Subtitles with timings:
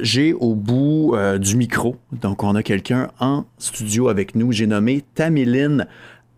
[0.00, 4.50] J'ai au bout euh, du micro, donc on a quelqu'un en studio avec nous.
[4.50, 5.86] J'ai nommé Tamiline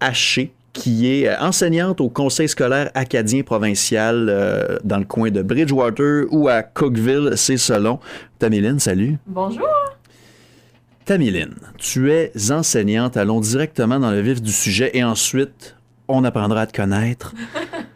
[0.00, 5.40] Haché, qui est euh, enseignante au Conseil scolaire acadien provincial euh, dans le coin de
[5.40, 8.00] Bridgewater ou à Cookville, c'est selon.
[8.40, 9.18] Tamiline, salut.
[9.24, 9.68] Bonjour.
[11.04, 13.16] Tamiline, tu es enseignante.
[13.16, 15.76] Allons directement dans le vif du sujet et ensuite,
[16.08, 17.32] on apprendra à te connaître.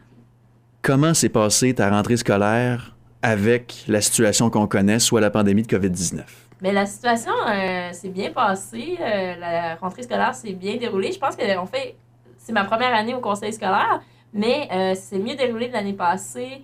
[0.83, 2.95] Comment s'est passée ta rentrée scolaire?
[3.23, 6.23] Avec la situation qu'on connaît, soit la pandémie de COVID-19?
[6.61, 8.99] Mais la situation euh, s'est bien passée.
[9.01, 11.13] Euh, la rentrée scolaire s'est bien déroulée.
[11.13, 11.97] Je pense que en fait,
[12.37, 14.01] c'est ma première année au conseil scolaire,
[14.33, 16.63] mais euh, c'est mieux déroulé que l'année passée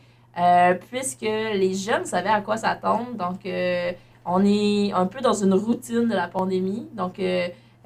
[0.90, 3.12] puisque les jeunes savaient à quoi s'attendre.
[3.16, 3.48] Donc,
[4.26, 6.88] on est un peu dans une routine de la pandémie.
[6.92, 7.20] Donc,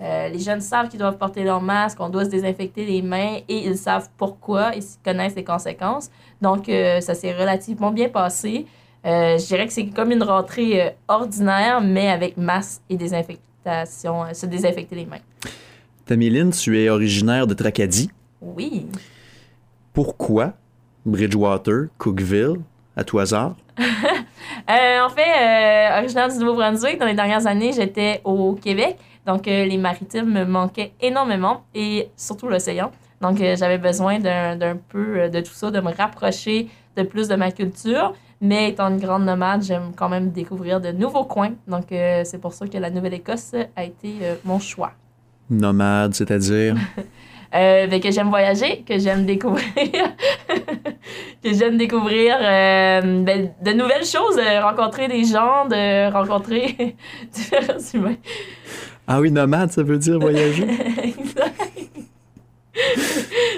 [0.01, 3.39] euh, les jeunes savent qu'ils doivent porter leur masque, on doit se désinfecter les mains
[3.49, 6.11] et ils savent pourquoi ils connaissent les conséquences.
[6.41, 8.67] Donc, euh, ça s'est relativement bien passé.
[9.05, 14.47] Euh, je dirais que c'est comme une rentrée ordinaire, mais avec masque et désinfectation, se
[14.47, 15.19] désinfecter les mains.
[16.07, 18.11] Tamiline, tu es originaire de Tracadie.
[18.41, 18.87] Oui.
[19.93, 20.53] Pourquoi
[21.05, 22.61] Bridgewater, Cookville,
[22.97, 23.57] à tout hasard?
[24.71, 28.99] En fait, originaire du Nouveau-Brunswick, dans les dernières années, j'étais au Québec.
[29.29, 32.91] Donc, euh, les maritimes me manquaient énormément et surtout l'océan.
[33.21, 37.29] Donc, euh, j'avais besoin d'un peu euh, de tout ça, de me rapprocher de plus
[37.29, 38.15] de ma culture.
[38.41, 41.55] Mais étant une grande nomade, j'aime quand même découvrir de nouveaux coins.
[41.67, 44.93] Donc, euh, c'est pour ça que la Nouvelle-Écosse a été euh, mon choix.
[45.51, 46.77] Nomade, c'est-à-dire?
[47.55, 49.65] Euh, ben, que j'aime voyager, que j'aime découvrir,
[51.43, 56.95] que j'aime découvrir ben, de nouvelles choses, rencontrer des gens, de rencontrer
[57.33, 58.17] différents humains.
[59.09, 60.67] Ah oui, nomade, ça veut dire voyager?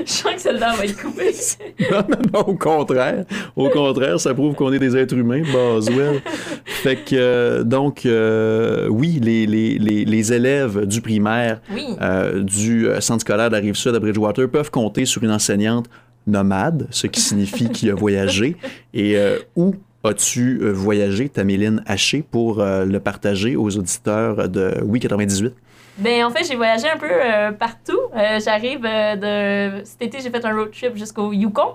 [0.06, 1.30] Je sens que celle-là va être coupée.
[1.90, 3.24] non, non, non, au contraire.
[3.54, 6.22] Au contraire, ça prouve qu'on est des êtres humains, Boswell.
[6.64, 11.84] Fait que, euh, donc, euh, oui, les, les, les, les élèves du primaire Oui.
[12.00, 15.86] euh, du centre scolaire de la Rive-Sud à Bridgewater peuvent compter sur une enseignante
[16.26, 18.56] nomade, ce qui signifie qu'il a voyagé.
[18.94, 19.16] Et
[19.54, 19.74] où
[20.04, 25.54] as-tu euh, voyagé, Taméline Haché, pour euh, le partager aux auditeurs de Oui 98?
[25.98, 27.98] Ben, en fait, j'ai voyagé un peu euh, partout.
[28.14, 29.84] J'arrive de.
[29.84, 31.74] Cet été, j'ai fait un road trip jusqu'au Yukon.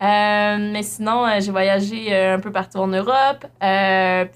[0.00, 3.46] Mais sinon, j'ai voyagé un peu partout en Europe.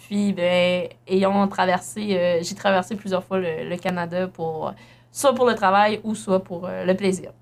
[0.07, 4.73] Puis, ben, ayant traversé, j'ai traversé plusieurs fois le, le Canada pour
[5.13, 7.33] soit pour le travail ou soit pour le plaisir.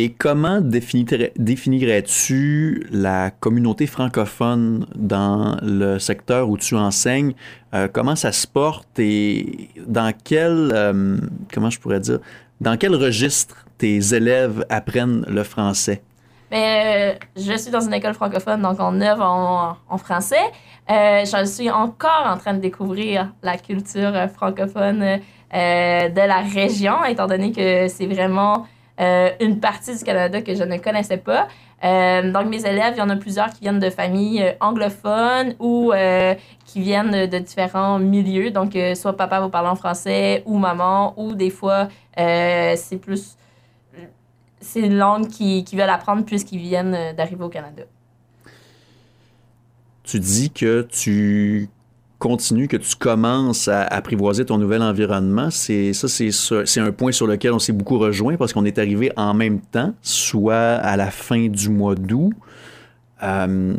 [0.00, 7.34] Et comment définirais- définirais-tu la communauté francophone dans le secteur où tu enseignes?
[7.74, 11.16] Euh, comment ça se porte et dans quel, euh,
[11.52, 12.20] comment je pourrais dire,
[12.60, 16.00] dans quel registre tes élèves apprennent le français?
[16.52, 20.46] Mais euh, je suis dans une école francophone, donc en œuvre en, français.
[20.88, 25.18] Je suis encore en train de découvrir la culture francophone
[25.52, 28.64] de la région, étant donné que c'est vraiment
[29.00, 31.48] euh, une partie du Canada que je ne connaissais pas.
[31.84, 35.54] Euh, donc, mes élèves, il y en a plusieurs qui viennent de familles euh, anglophones
[35.60, 35.92] ou
[36.64, 38.50] qui viennent de, différents milieux.
[38.50, 43.36] Donc, soit papa va parler en français ou maman, ou des fois, c'est plus
[44.60, 47.84] c'est une langue qu'ils qui veulent apprendre puisqu'ils viennent d'arriver au Canada.
[50.02, 51.68] Tu dis que tu
[52.18, 55.50] continues, que tu commences à apprivoiser ton nouvel environnement.
[55.50, 59.12] C'est ça- c'est un point sur lequel on s'est beaucoup rejoint parce qu'on est arrivé
[59.16, 62.32] en même temps, soit à la fin du mois d'août.
[63.22, 63.74] Euh,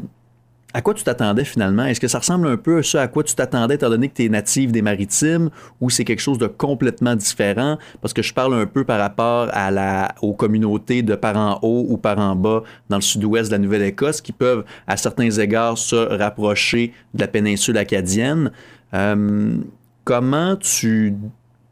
[0.74, 1.86] à quoi tu t'attendais finalement?
[1.86, 4.14] Est-ce que ça ressemble un peu à ce à quoi tu t'attendais étant donné que
[4.14, 5.50] tu es native des maritimes
[5.82, 7.80] ou c'est quelque chose de complètement différent?
[8.02, 11.88] Parce que je parle un peu par rapport à la, aux communautés de parents hauts
[11.90, 15.96] ou parents bas dans le sud-ouest de la Nouvelle-Écosse qui peuvent à certains égards se
[15.96, 18.52] rapprocher de la péninsule acadienne.
[18.94, 19.58] Euh,
[20.04, 21.16] comment tu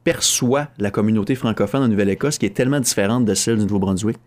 [0.04, 4.18] perçois la communauté francophone en Nouvelle-Écosse qui est tellement différente de celle du Nouveau-Brunswick?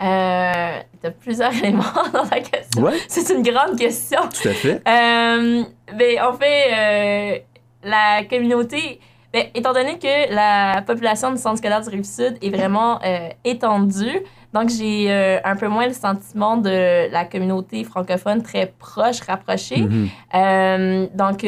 [0.00, 1.82] Euh, tu as plusieurs éléments
[2.12, 2.82] dans la question.
[2.82, 4.20] Ouais, C'est une grande question.
[4.22, 4.82] tout à fait.
[4.86, 5.64] Euh,
[5.96, 7.38] ben, en fait, euh,
[7.82, 9.00] la communauté,
[9.32, 14.20] ben, étant donné que la population du centre scolaire du Rive-Sud est vraiment euh, étendue,
[14.54, 19.82] donc j'ai euh, un peu moins le sentiment de la communauté francophone très proche, rapprochée.
[19.82, 20.08] Mhm.
[20.34, 21.44] Euh, donc,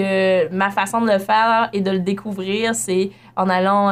[0.53, 3.91] ma façon de le faire et de le découvrir, c'est en allant,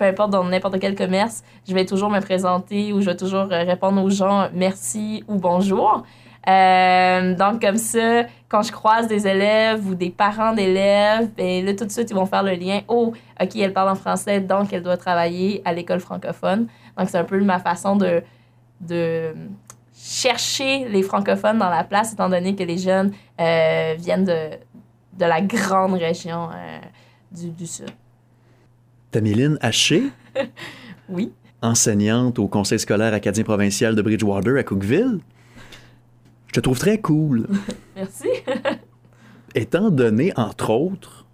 [0.00, 3.48] peu importe dans n'importe quel commerce, je vais toujours me présenter ou je vais toujours
[3.52, 6.04] euh, répondre aux gens merci ou bonjour.
[6.48, 11.74] Euh, donc, comme ça, quand je croise des élèves ou des parents d'élèves, ben là,
[11.74, 12.80] tout de suite, ils vont faire le lien.
[12.88, 16.66] Oh, OK, elle parle en français, donc elle doit travailler à l'école francophone.
[16.96, 18.22] Donc, c'est un peu ma façon de,
[18.80, 19.34] de
[19.94, 24.56] chercher les francophones dans la place, étant donné que les jeunes euh, viennent de,
[25.18, 26.48] de la grande région
[27.30, 27.90] du Sud.
[29.10, 30.04] Tamiline Haché?
[31.08, 31.32] oui.
[31.62, 35.18] Enseignante au Conseil scolaire acadien provincial de Bridgewater à Cookville.
[36.48, 37.46] Je te trouve très cool.
[37.96, 38.28] Merci.
[39.54, 41.26] Étant donné, entre autres,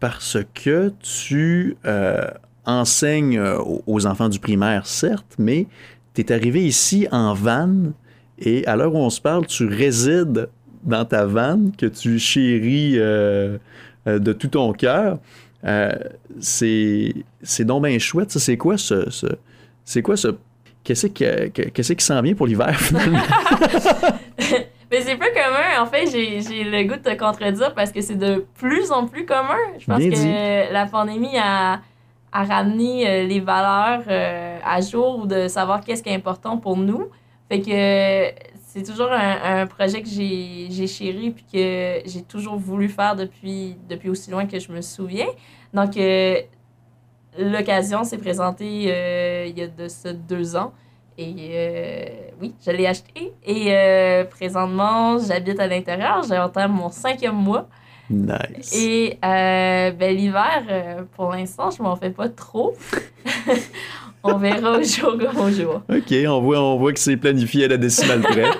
[0.00, 2.28] parce que tu euh,
[2.66, 5.66] enseignes euh, aux enfants du primaire, certes, mais
[6.14, 7.92] tu es arrivé ici en van
[8.38, 10.48] et à l'heure où on se parle, tu résides
[10.82, 13.58] dans ta vanne que tu chéris euh,
[14.06, 15.18] de tout ton cœur.
[16.40, 18.30] C'est c'est donc bien chouette.
[18.30, 19.08] C'est quoi ce,
[19.84, 20.28] c'est quoi ce
[20.82, 23.18] qu'est-ce qui s'en vient pour l'hiver finalement?
[24.90, 25.82] Mais c'est pas commun.
[25.82, 29.26] En fait, j'ai le goût de te contredire parce que c'est de plus en plus
[29.26, 29.58] commun.
[29.78, 31.80] Je pense que la pandémie a,
[32.32, 36.76] a ramené euh, les valeurs euh, à jour de savoir qu'est-ce qui est important pour
[36.76, 37.08] nous.
[37.48, 43.14] Fait que c'est toujours un, projet que j'ai chéri puis que j'ai toujours voulu faire
[43.14, 45.28] depuis, depuis aussi loin que je me souviens.
[45.72, 46.40] Donc, euh,
[47.38, 50.72] l'occasion s'est présentée il y a de ça deux ans.
[51.16, 52.06] Et euh,
[52.40, 53.32] oui, je l'ai acheté.
[53.44, 56.24] Et euh, présentement, j'habite à l'intérieur.
[56.28, 57.68] J'ai atteint mon cinquième mois.
[58.10, 58.74] Nice.
[58.76, 62.74] Et euh, ben, l'hiver, pour l'instant, je m'en fais pas trop.
[64.24, 65.82] on verra au jour au jour.
[65.88, 68.50] OK, on voit, on voit que c'est planifié à la décimale près.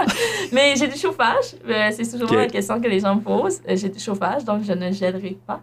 [0.52, 1.56] Mais j'ai du chauffage.
[1.90, 3.60] c'est toujours la question que les gens me posent.
[3.66, 5.62] J'ai du chauffage, donc je ne gèlerai pas.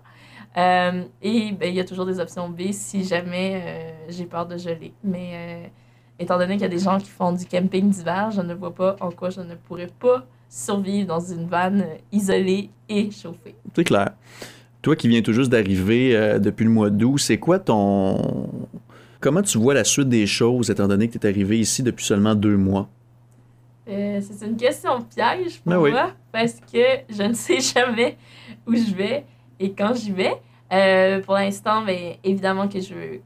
[1.22, 4.94] et ben, il y a toujours des options B si jamais j'ai peur de geler.
[5.04, 5.72] Mais
[6.20, 8.74] étant donné qu'il y a des gens qui font du camping d'hiver, je ne vois
[8.74, 13.56] pas en quoi je ne pourrais pas survivre dans une vanne isolée et chauffée.
[13.74, 14.12] C'est clair.
[14.82, 18.50] Toi qui viens tout juste d'arriver euh, depuis le mois d'août, c'est quoi ton...
[19.22, 22.04] Comment tu vois la suite des choses, étant donné que tu es arrivé ici depuis
[22.04, 22.90] seulement deux mois?
[23.88, 28.18] Euh, c'est une question piège pour ben moi, parce que je ne sais jamais
[28.66, 29.26] où je vais
[29.60, 30.34] et quand j'y vais.
[30.74, 33.22] Euh, pour l'instant, ben, évidemment que je veux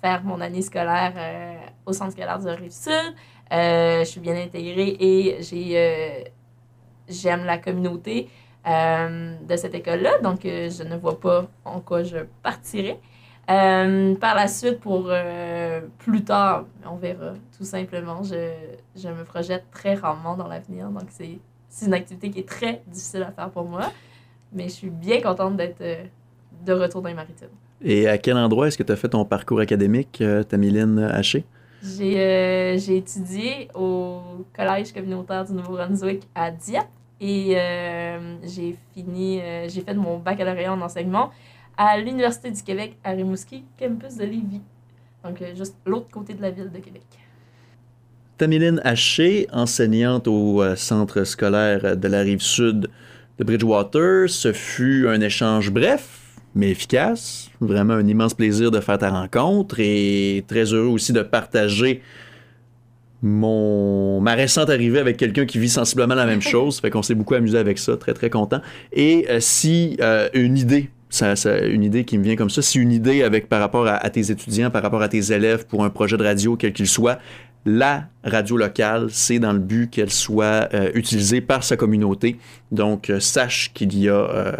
[0.00, 1.54] faire mon année scolaire euh,
[1.86, 3.14] au centre scolaire de Rive-Sud.
[3.50, 6.24] Je suis bien intégrée et j'ai,
[7.08, 8.28] j'aime la communauté
[8.64, 12.18] de cette école-là, donc je ne vois pas en quoi je
[13.46, 14.16] partirai.
[14.20, 15.10] par la suite, pour
[15.98, 18.22] plus tard, on verra, tout simplement.
[18.22, 18.52] Je,
[18.96, 22.82] je me projette très rarement dans l'avenir, donc c'est, c'est une activité qui est très
[22.86, 23.92] difficile à faire pour moi,
[24.52, 25.82] mais je suis bien contente d'être
[26.64, 27.48] de retour dans les maritimes.
[27.84, 31.44] Et à quel endroit est-ce que tu as fait ton parcours académique, euh, Tamiline Haché?
[31.84, 34.20] Euh, j'ai étudié au
[34.54, 36.86] Collège communautaire du Nouveau-Brunswick à Dieppe
[37.20, 41.30] et euh, j'ai fini, j'ai fait mon baccalauréat en enseignement
[41.76, 44.60] à l'Université du Québec à Rimouski, campus de Lévis.
[45.24, 47.02] Donc, juste l'autre côté de la ville de Québec.
[48.38, 52.88] Tamiline Haché, enseignante au centre scolaire de la rive sud
[53.38, 56.22] de Bridgewater, ce fut un échange bref
[56.54, 57.50] mais efficace.
[57.60, 62.02] Vraiment un immense plaisir de faire ta rencontre et très heureux aussi de partager
[63.22, 66.80] mon ma récente arrivée avec quelqu'un qui vit sensiblement la même chose.
[66.80, 68.60] Fait qu'on s'est beaucoup amusé avec ça, très très content.
[68.92, 72.62] Et euh, si euh, une idée ça, une idée qui me vient comme ça.
[72.62, 75.84] Si une idée avec par rapport à, tes étudiants, par rapport à tes élèves pour
[75.84, 77.18] un projet de radio, quel qu'il soit,
[77.64, 82.38] la radio locale, c'est dans le but qu'elle soit euh, utilisée par sa communauté.
[82.72, 84.56] Donc, sache qu'il y a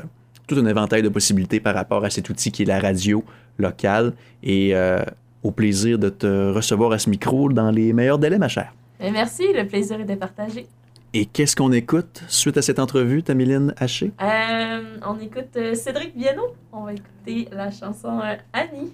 [0.47, 3.25] tout un éventail de possibilités par rapport à cet outil qui est la radio
[3.59, 4.13] locale.
[4.43, 5.03] Et euh,
[5.43, 8.73] au plaisir de te recevoir à ce micro dans les meilleurs délais, ma chère.
[9.01, 10.67] merci, le plaisir est de partager.
[11.15, 14.13] Et qu'est-ce qu'on écoute suite à cette entrevue, Tamiline Haché?
[14.23, 16.55] Euh, on écoute euh, Cédric Viano.
[16.73, 18.21] On va écouter la chanson
[18.53, 18.93] Annie.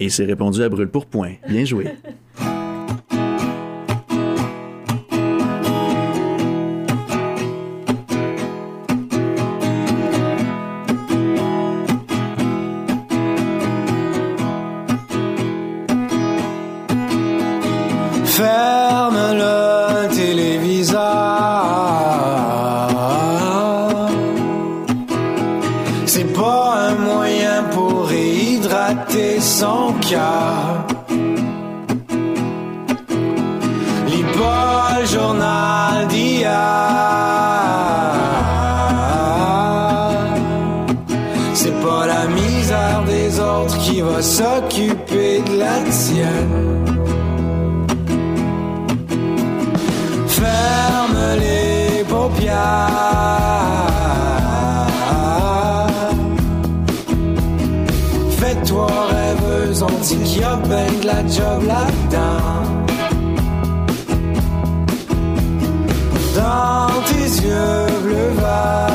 [0.00, 1.34] Et c'est répondu à brûle pour point.
[1.46, 1.92] Bien joué.
[30.14, 30.53] Yeah.
[58.98, 62.64] en rêveuse, on dit qu'il y a de la job là-dedans.
[66.36, 68.94] Dans tes yeux bleu va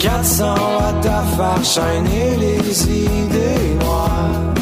[0.00, 4.61] 400 watts à faire shiner les idées noires.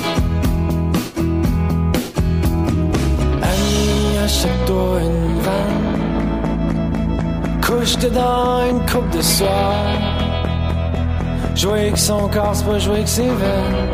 [7.81, 9.73] Couche dedans une coupe de soir.
[11.57, 13.89] Jouer avec son corps, c'est pas jouer avec ses veines.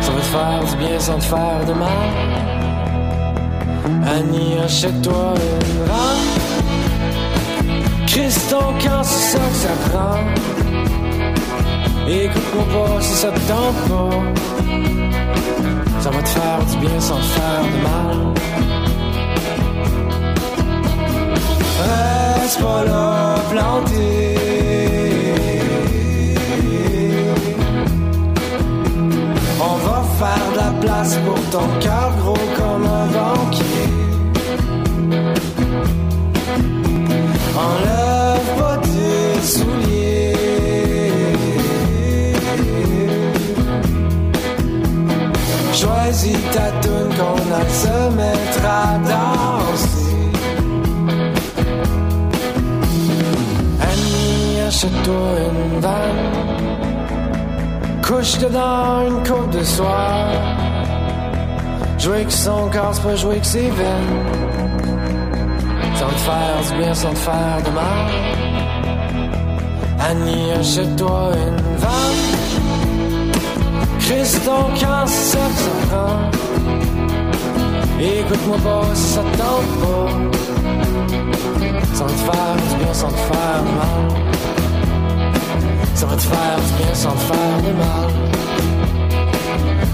[0.00, 1.90] Ça va te faire du bien sans te faire de mal.
[4.06, 6.30] Annie, achète-toi une vanne.
[8.06, 10.20] Chris, ton camp, c'est ça que ça prend.
[12.06, 14.22] Écoute-moi pas si ça te tente pas.
[15.98, 18.32] Ça va te faire du bien sans te faire de mal.
[21.82, 24.36] Reste pas là, planté.
[29.60, 33.88] On va faire de la place pour ton cœur gros comme un banquier.
[37.66, 40.32] Enlève pas tes souliers.
[45.72, 47.96] Choisis ta tune qu'on a se
[54.82, 56.32] Achète-toi une vanne.
[58.04, 60.26] Couche dedans une coupe de soir.
[62.00, 64.24] Jouer avec son corps, c'est pas jouer avec ses veines.
[65.94, 68.10] Sans te faire du bien, sans te faire de mal.
[70.00, 72.22] Annie, achète-toi une vanne.
[74.00, 76.18] Chris, ton camp, c'est ça ça prend.
[78.00, 80.08] Écoute-moi pas ça te tente pas.
[81.94, 84.22] Sans te faire du bien, sans te faire de mal.
[85.94, 88.10] Ça va te faire du bien sans te faire de mal.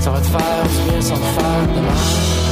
[0.01, 2.48] Ça va te faire du bien sans te faire de mal.